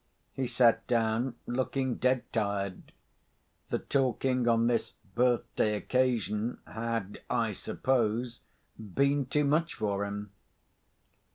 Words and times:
He 0.33 0.47
sat 0.47 0.87
down, 0.87 1.35
looking 1.45 1.97
dead 1.97 2.23
tired; 2.33 2.91
the 3.67 3.77
talking 3.77 4.47
on 4.47 4.65
this 4.65 4.93
birthday 5.13 5.75
occasion 5.75 6.57
had, 6.65 7.21
I 7.29 7.51
suppose, 7.51 8.39
been 8.79 9.27
too 9.27 9.43
much 9.43 9.75
for 9.75 10.03
him. 10.03 10.31